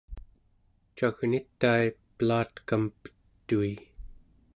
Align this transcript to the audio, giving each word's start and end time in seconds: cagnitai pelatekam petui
cagnitai 0.97 1.85
pelatekam 2.17 2.83
petui 3.05 3.71